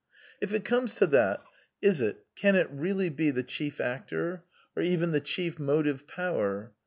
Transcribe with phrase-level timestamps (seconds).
[0.41, 1.43] If it comes to that,
[1.79, 4.43] is it, can it be, really the chief actor?
[4.75, 6.73] Or even the chief motive power?